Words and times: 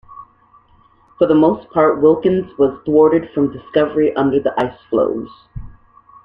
For 1.19 1.27
the 1.27 1.35
most 1.35 1.69
part 1.69 2.01
Wilkins 2.01 2.57
was 2.57 2.75
thwarted 2.85 3.29
from 3.35 3.53
discovery 3.53 4.15
under 4.15 4.39
the 4.39 4.51
ice 4.59 4.79
floes. 4.89 5.29